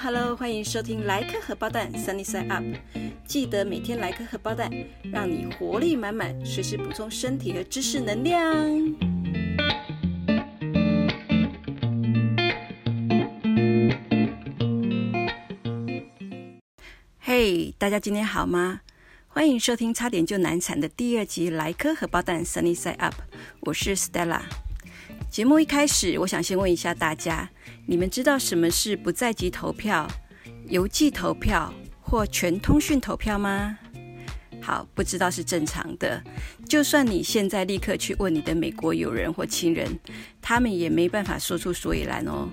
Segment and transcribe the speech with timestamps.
[0.00, 2.62] Hello，欢迎收听莱克荷包蛋 Sunny Side Up。
[3.26, 4.70] 记得每天来颗荷包蛋，
[5.12, 8.44] 让你活力满满，随时补充身体和知识能量。
[17.24, 18.82] Hey，，大家今天好吗？
[19.26, 23.14] 欢迎收听《差点就难产》的第二集《莱克荷包蛋 Sunny Side Up》，
[23.60, 24.42] 我是 Stella。
[25.30, 27.48] 节目一开始，我想先问一下大家。
[27.86, 30.08] 你们知道什么是不在籍投票、
[30.68, 33.78] 邮寄投票或全通讯投票吗？
[34.60, 36.22] 好，不知道是正常的。
[36.68, 39.98] 就算你现在立刻去问你的美国友人或亲人，
[40.40, 42.48] 他们也没办法说出所以然哦，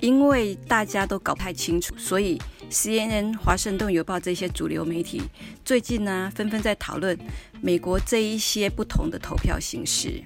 [0.00, 1.94] 因为大家都搞不太清楚。
[1.96, 5.22] 所以 CNN、华盛顿邮报这些主流媒体
[5.64, 7.16] 最近呢，纷纷在讨论
[7.60, 10.22] 美国这一些不同的投票形式。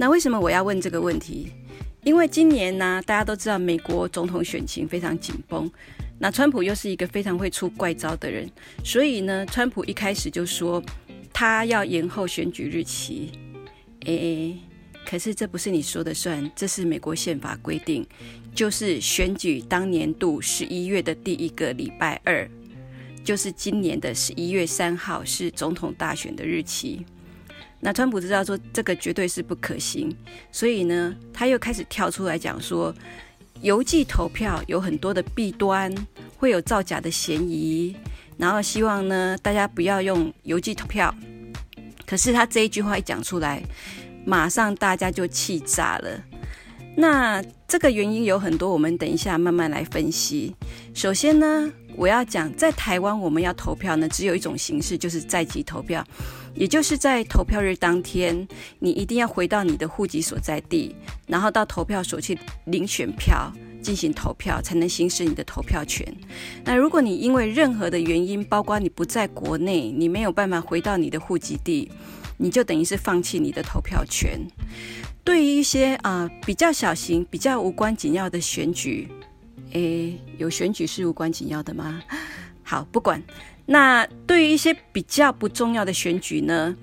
[0.00, 1.48] 那为什么我要问这个问题？
[2.04, 5.68] 因为今年呢，大家都知道美国总统选情非常紧绷，
[6.20, 8.48] 那川普又是一个非常会出怪招的人，
[8.84, 10.80] 所以呢，川普一开始就说
[11.32, 13.32] 他要延后选举日期。
[14.06, 14.56] 诶，
[15.04, 18.06] 可是这不是你说的算，这是美国宪法规定，
[18.54, 22.48] 就是选举当年度十一月的第一个礼拜二，
[23.24, 27.04] 就是今年的十一月三号是总统大选的日期。
[27.80, 30.14] 那川普知道说这个绝对是不可行，
[30.50, 32.94] 所以呢，他又开始跳出来讲说，
[33.60, 35.94] 邮寄投票有很多的弊端，
[36.36, 37.96] 会有造假的嫌疑，
[38.36, 41.14] 然后希望呢大家不要用邮寄投票。
[42.04, 43.62] 可是他这一句话一讲出来，
[44.24, 46.20] 马上大家就气炸了。
[46.96, 50.56] 那这个原因有很多，我们等一下慢慢来分析。
[50.94, 56.06] 首先呢，我要讲在台湾我们要投票呢，只有一种形式，就是在籍投票。
[56.54, 58.46] 也就是在投票日当天，
[58.78, 60.94] 你一定要回到你的户籍所在地，
[61.26, 66.06] 然后到投票所去领选票进行投票，才能行使你的投票权。
[66.64, 71.90] 那如果你因为任何的原因，包括你不在国内，你没有办法回到你的户籍地，
[72.36, 74.40] 你就等于是放弃你的投票权。
[75.24, 79.08] 对于一些啊比较小型、比较无关紧要的选举，
[79.72, 82.02] 诶，有选举是无关紧要的吗？
[82.62, 83.22] 好，不管。
[83.66, 86.74] 那对于一些比较不重要的选举呢，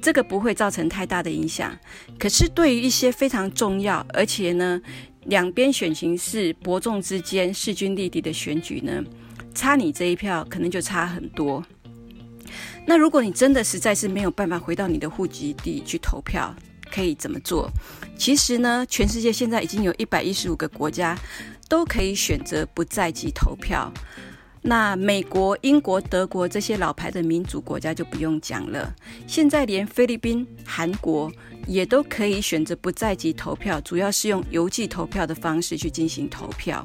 [0.00, 1.76] 这个不会造成太大的影响。
[2.18, 4.80] 可是对于一些非常重要，而且呢，
[5.26, 9.04] 两边选情是伯仲之间、势均力敌的选举呢，
[9.54, 11.64] 差你这一票可能就差很多。
[12.84, 16.52] 那如果你真的实在是没有办法回到你的户籍地去投票，
[16.92, 17.70] 可以怎么做？
[18.18, 21.16] 其实呢，全世界现在已经有一百一十五个国家
[21.72, 23.90] 都可以选择不在籍投票。
[24.60, 28.94] 那美国、英国、德国这些老牌的民主国家就不用讲了。
[29.26, 31.32] 现在连菲律宾、韩国
[31.66, 36.84] 也都可以选择不在籍投票，主要是用邮寄投票的方式去进行投票。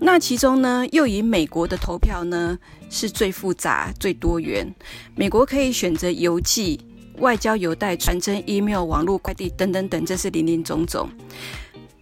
[0.00, 2.58] 那其中呢，又以美国的投票呢
[2.90, 4.66] 是最复杂、最多元。
[5.14, 6.80] 美国可以选择邮寄、
[7.18, 11.08] 外交邮袋、传真、email、网络快递等等等，这是林林总总。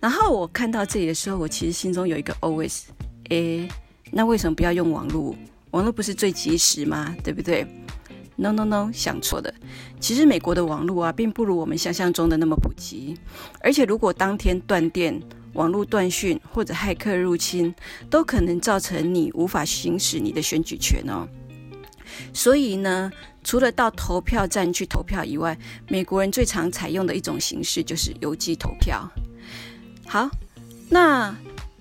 [0.00, 2.82] 然后我看到这里的时候，我其实心中有一个 always，
[3.30, 3.68] 诶。
[4.12, 5.34] 那为什么不要用网络？
[5.72, 7.14] 网络不是最及时吗？
[7.24, 7.66] 对不对
[8.36, 9.52] ？No No No，想错的。
[9.98, 13.18] 其实美国的网络啊，并不如我们想象中的那么普及。
[13.60, 15.20] 而且如果当天断电、
[15.54, 17.74] 网络断讯或者骇客入侵，
[18.08, 21.26] 都可能造成你无法行使你的选举权哦。
[22.32, 23.10] 所以呢，
[23.42, 25.58] 除了到投票站去投票以外，
[25.88, 29.10] 美国人最常采用的一种形式就是邮寄投票。
[30.06, 30.30] 好，
[30.88, 31.34] 那。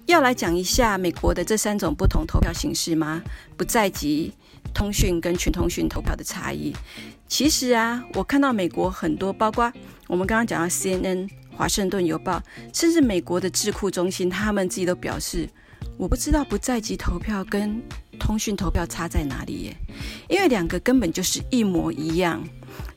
[0.08, 3.24] 要来讲一下美国的这三种不同投票形式吗？
[3.58, 4.32] 不在籍
[4.72, 6.72] 通讯跟全通讯投票的差异。
[7.28, 9.74] 其实啊，我看到美国很多，包括
[10.06, 12.40] 我们刚刚讲到 CNN、华盛顿邮报，
[12.72, 15.50] 甚至美国的智库中心，他们自己都表示，
[15.98, 17.82] 我不知道不在籍投票跟
[18.20, 19.76] 通讯投票差在哪里耶，
[20.30, 22.48] 因为两个根本就是一模一样。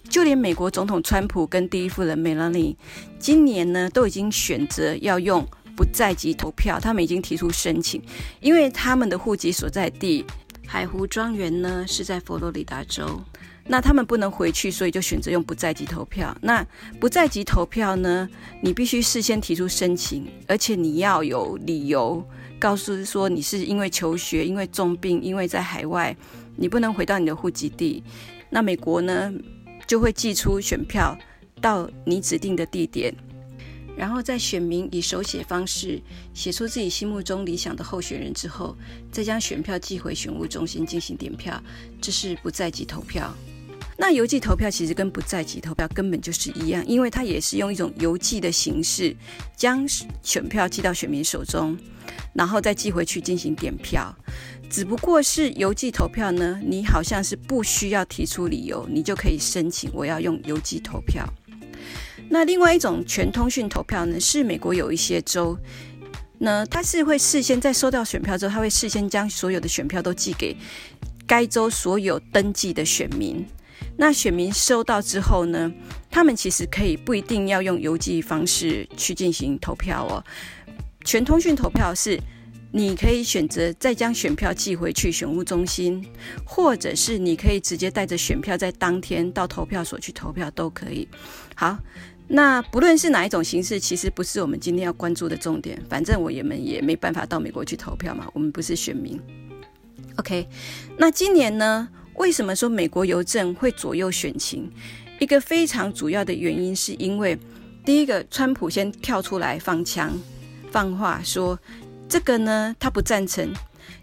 [0.08, 2.76] 就连美国总统川普跟第一夫人梅拉尼，
[3.18, 5.46] 今年呢都已经选择要用。
[5.76, 8.02] 不在籍投票，他们已经提出申请，
[8.40, 10.24] 因为他们的户籍所在地
[10.66, 13.22] 海湖庄园呢是在佛罗里达州，
[13.64, 16.36] 那他们不能回去，所以就选择用不在籍投票。
[16.42, 16.66] 那
[16.98, 18.28] 不在籍投票呢，
[18.60, 22.26] 你必须事先提出申请，而且你要有理由，
[22.58, 26.16] 告诉说你是因为求学、因为重病、因为在海外，
[26.56, 28.02] 你不能回到你的户籍地。
[28.50, 29.32] 那美国呢
[29.88, 31.18] 就会寄出选票
[31.60, 33.12] 到你指定的地点。
[33.96, 36.00] 然后在选民以手写方式
[36.32, 38.76] 写出自己心目中理想的候选人之后，
[39.10, 41.60] 再将选票寄回选务中心进行点票，
[42.00, 43.34] 这是不在籍投票。
[44.00, 49.14] 那邮寄投票其实跟不在籍投票根本就是一样，因为它也是用一种邮寄的形式
[49.56, 49.84] 将
[50.22, 51.76] 选票寄到选民手中，
[52.32, 54.14] 然后再寄回去进行点票。
[54.70, 61.26] 只不过是邮寄投票呢，你好像是不需要提出理由，你就可以申请我要用邮寄投票。
[62.30, 65.58] 那另外一种全通讯投票呢，是美国有一些州，
[66.38, 70.56] 那它是会事先在收到选票之后，它会事先将所有的选票都寄给
[71.26, 73.44] 该州所有登记的选民。
[73.96, 75.72] 那选民收到之后呢，
[76.10, 80.24] 他们其实可以不一定要用邮寄方式去进行投票哦。
[81.04, 82.18] 全通讯投票是
[82.72, 86.04] 你可以选择再将选票寄回去选务中心，
[86.44, 91.08] 或者是你可以直接带着选票在当天到投票所去投票都可以。
[91.54, 91.78] 好。
[92.30, 95.82] 那不论是哪一种形式，其实不是我们今天要关注的重点。
[95.88, 99.18] 反正我也们也没办法到美国去投票嘛，我们不是选民。
[100.16, 100.46] OK，
[100.98, 101.88] 那今年呢？
[102.18, 104.70] 为什么说美国邮政会左右选情？
[105.20, 107.38] 一个非常主要的原因，是因为
[107.84, 110.12] 第一个，川普先跳出来放枪
[110.70, 111.58] 放话说，
[112.08, 113.52] 这个呢他不赞成，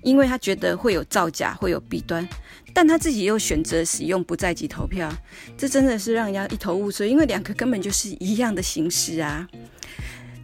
[0.01, 2.27] 因为他觉得会有造假，会有弊端。
[2.73, 5.09] 但他自己又选择使用不在籍投票，
[5.57, 9.47] 这真的是让人家一头雾水，因为两个根本就是一样的形式啊。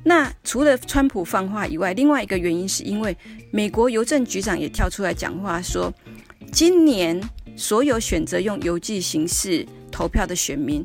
[0.04, 3.16] 那除了川普放话以外，另外一个原因是因为
[3.52, 5.94] 美国邮政局长也跳出来讲话说，
[6.54, 7.22] 今年
[7.62, 10.84] 所有选择用邮寄形式投票的选民，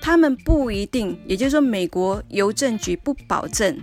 [0.00, 3.78] 他们不一定，也就是说，美国邮政局不保证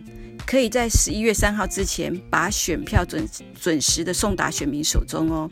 [0.48, 5.50] 可以在十一月三号之前把选票准准时的送达选民手中哦。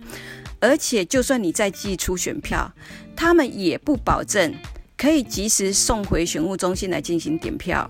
[0.60, 2.74] 而且，就算你再寄出选票，
[3.16, 4.54] 他们也不保证
[4.98, 7.90] 可以及时送回选务中心来进行点票。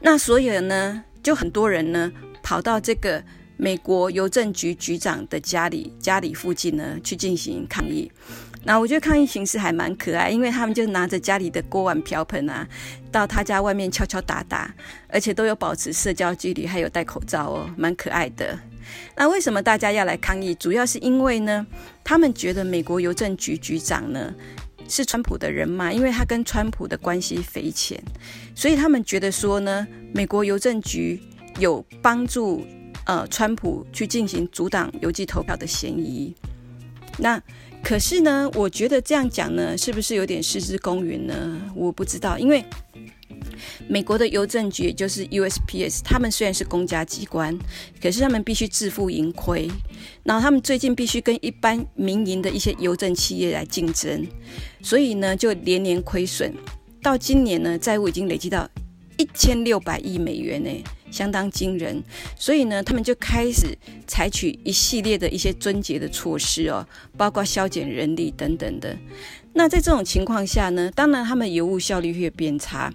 [0.00, 2.12] 那所以呢，就很多人呢
[2.42, 3.22] 跑到这个
[3.62, 8.10] 美国邮政局局长的家里家里附近呢去进行抗议。
[8.64, 12.66] 那我觉得抗议形式还蛮可爱，因为他们就拿着家里的锅碗瓢盆啊，
[13.12, 14.74] 到他家外面敲敲打打，
[15.06, 18.58] 而且都有保持社交距离，还有戴口罩哦，蛮可爱的。
[19.16, 20.52] 那为什么大家要来抗议？
[20.56, 21.64] 主要是因为呢，
[22.02, 24.34] 他们觉得美国邮政局局长呢
[24.88, 28.02] 是川普的人嘛，因为他跟川普的关系匪浅，
[28.56, 31.22] 所以他们觉得说呢，美国邮政局
[31.60, 32.66] 有帮助
[33.04, 36.34] 呃川普去进行阻挡邮寄投票的嫌疑。
[37.18, 37.42] 那
[37.82, 41.60] 可是呢，我觉得这样讲呢，是不是有点失之公允呢？
[41.74, 42.64] 我不知道，因为。
[43.88, 47.56] 美国的邮政局，也就是 USPS，他们虽然是公家机关，
[48.00, 49.68] 可是他们必须自负盈亏。
[50.22, 54.26] 然后他们最近必须跟一般民营的一些邮政企业来竞争，
[54.80, 56.54] 所以呢就连年亏损。
[57.02, 58.68] 到今年呢，债务已经累积到
[59.22, 62.02] 一千六百亿美元呢，相当惊人。
[62.36, 66.84] 所以呢，他们就开始采取一系列的一些终结的措施哦，
[67.16, 68.96] 包括削减人力等等的。
[69.52, 72.92] 那在这种情况下呢，当然他们邮务效率会变差。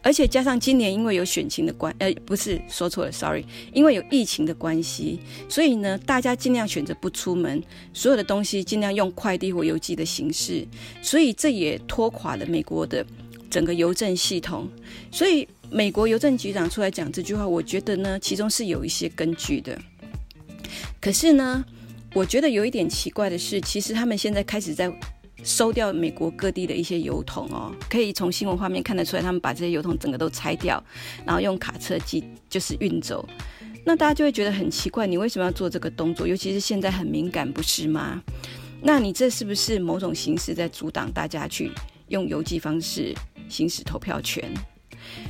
[0.00, 3.42] 而且加上今年因为有选情的关，呃，不是说错了，sorry，
[3.72, 5.18] 因为有疫情的关系，
[5.48, 7.62] 所以呢，大家尽量选择不出门，
[7.94, 10.68] 所有的东西尽量用快递或邮寄的形式，
[11.00, 13.02] 所以这也拖垮了美国的
[13.48, 14.68] 整个邮政系统。
[15.10, 19.78] 所以美国邮政局长出来讲这句话，我觉得呢，其中是有一些根据的。
[21.00, 21.64] 可是呢，
[22.14, 24.92] 我觉得有一点奇怪的是，其实他们现在开始在。
[25.42, 30.82] 收掉美国各地的一些油桶哦，可以从新闻画面看得出来，他们把这些油桶整个都拆掉，
[31.26, 33.28] 然后用卡车机就是运走。
[33.84, 36.26] 那大家就会觉得很奇怪，你为什么要做这个动作？
[36.26, 38.22] 尤其是现在很敏感，不是吗？
[38.80, 41.70] 那你这是不是某种形式在阻挡大家去
[42.08, 43.14] 用邮寄方式
[43.46, 44.50] 行使投票权？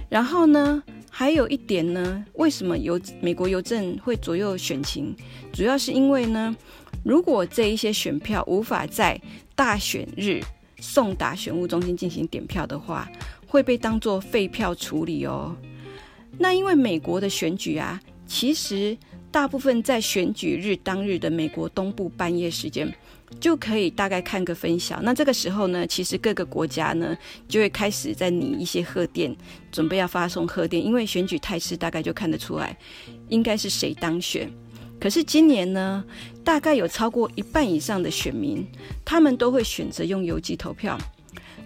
[0.08, 5.14] 然后呢，还有一点呢，为什么邮美国邮政会左右选情？
[5.52, 6.54] 主要是因为呢，
[7.04, 9.20] 如果这一些选票无法在
[9.54, 10.40] 大选日
[10.80, 13.10] 送达选务中心进行点票的话，
[13.46, 15.56] 会被当作废票处理哦。
[16.38, 18.96] 那因为美国的选举啊，其实
[19.30, 22.92] 大部分在选举日当日的美国东部半夜时间
[23.40, 25.00] 就可以大概看个分晓。
[25.02, 27.16] 那这个时候呢，其实各个国家呢
[27.48, 29.34] 就会开始在拟一些贺电，
[29.70, 32.76] 准备要发送贺电，因为选举态势大概就看得出来，
[33.28, 34.50] 应该是谁当选。
[35.00, 36.02] 可是今年呢，
[36.42, 38.66] 大概有超过一半以上的选民，
[39.04, 40.98] 他们都会选择用邮寄投票。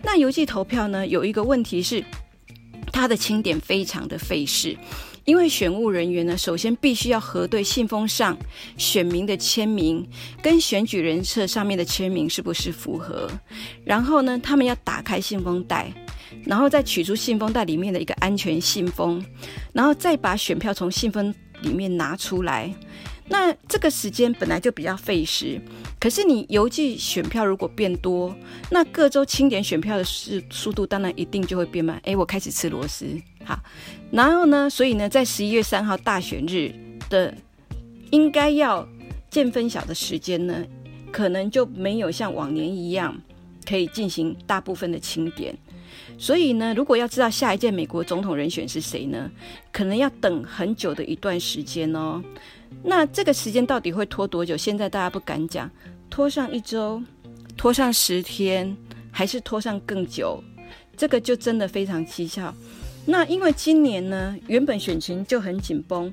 [0.03, 2.03] 那邮寄投票呢，有一个问题是，
[2.99, 4.77] 他的清点非常的费事，
[5.25, 8.37] 因为选务人员呢，首先必须要核对信封上
[8.77, 10.05] 选民的签名
[10.43, 13.31] 跟选举人册上面的签名是不是符合，
[13.85, 15.93] 然后呢，他们要打开信封袋，
[16.45, 19.25] 然后再取出信封袋里面的一个安全信封，
[19.73, 22.75] 然后再把选票从信封里面拿出来。
[23.31, 25.61] 那这个时间本来就比较费时，
[26.01, 28.35] 可是你邮寄选票如果变多，
[28.71, 32.01] 那各州清点选票的速速度当然一定就会变慢。
[32.05, 33.07] 诶，我开始吃螺丝，
[33.45, 33.59] 好，
[34.11, 36.73] 然后呢，所以呢，在十一月三号大选日
[37.11, 37.35] 的
[38.11, 38.89] 应该要
[39.31, 40.65] 见分晓的时间呢，
[41.13, 43.15] 可能就没有像往年一样
[43.67, 45.55] 可以进行大部分的清点。
[46.17, 49.31] 所以呢，如果要知道下一届美国总统人选是谁呢，
[49.73, 52.23] 可能要等很久的一段时间哦。
[52.83, 54.57] 那这个时间到底会拖多久？
[54.57, 55.71] 现在大家不敢讲，
[56.11, 57.03] 拖上一周，
[57.57, 58.77] 拖上十天，
[59.11, 60.43] 还是拖上更久？
[60.97, 62.53] 这个就真的非常蹊跷。
[63.07, 66.13] 那因为今年呢，原本选情就很紧绷，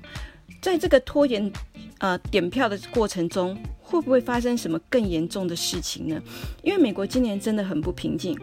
[0.61, 1.51] 在这个拖延
[1.97, 6.21] 呃点票的过程中，会不会发生什么更严重的事情呢？
[6.63, 8.39] 因为美国今年真的很不平静。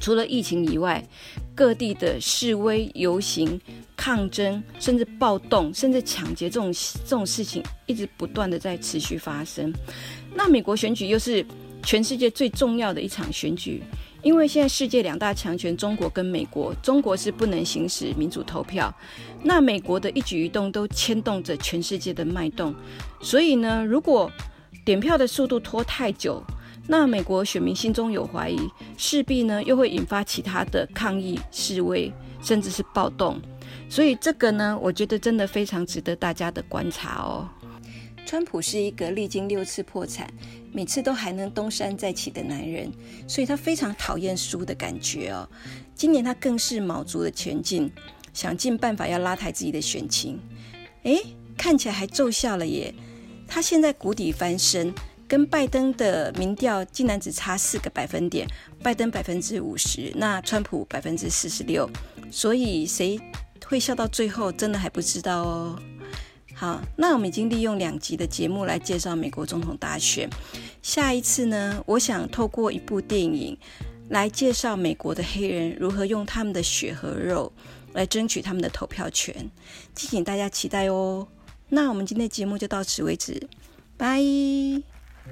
[0.00, 1.06] 除了疫情以外，
[1.54, 3.60] 各地的示威游行、
[3.94, 6.72] 抗争，甚至暴动，甚至抢劫这种
[7.04, 9.72] 这种事情，一直不断的在持续发生。
[10.34, 11.44] 那美国选举又是
[11.82, 13.82] 全世界最重要的一场选举，
[14.22, 18.92] 因为现在世界两大强权中国跟美国，中国是不能行使民主投票，
[19.42, 22.74] 那美国的一举一动都牵动着全世界的脉动。
[23.20, 24.30] 所以呢，如果
[24.84, 26.42] 点票的速度拖太久，
[26.86, 28.58] 那美国选民心中有怀疑，
[28.96, 33.40] 势必呢又会引发其他的抗议、示威，甚至是暴动。
[33.88, 37.48] 所以这个呢，我觉得真的非常值得大家的观察哦。
[38.26, 40.32] 川普是一个历经六次破产，
[40.72, 42.90] 每次都还能东山再起的男人，
[43.26, 45.48] 所以他非常讨厌输的感觉哦。
[45.94, 47.90] 今年他更是卯足了前进，
[48.32, 50.38] 想尽办法要拉抬自己的选情。
[51.02, 51.20] 诶，
[51.56, 52.94] 看起来还奏效了耶！
[53.48, 54.94] 他现在谷底翻身。
[55.30, 58.48] 跟拜登的民调竟然只差四个百分点，
[58.82, 61.88] 拜登百分之五十，那川普百分之四十六，
[62.32, 63.16] 所以谁
[63.64, 65.78] 会笑到最后，真的还不知道哦。
[66.52, 70.28] 好，那我们已经利用两集的节目来介绍美国总统大选，
[70.82, 73.56] 下一次呢，我想透过一部电影
[74.08, 77.52] 来介绍美国的黑人如何用他们的血和肉
[77.92, 79.32] 来争取他们的投票权，
[79.94, 81.28] 敬请大家期待哦。
[81.68, 83.48] 那我们今天的节目就到此为止，
[83.96, 84.20] 拜。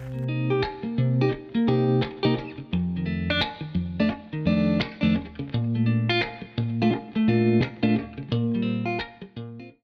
[0.00, 1.07] Thank you.